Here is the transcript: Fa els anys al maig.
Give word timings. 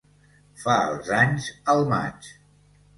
Fa 0.61 0.77
els 0.87 1.13
anys 1.19 1.53
al 1.77 1.87
maig. 1.95 2.35